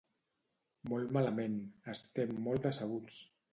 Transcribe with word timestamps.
Molt 0.93 1.13
malament, 1.19 1.61
estem 1.95 2.35
molt 2.49 2.69
decebuts. 2.71 3.23